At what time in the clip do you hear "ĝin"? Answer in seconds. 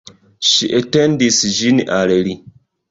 1.61-1.87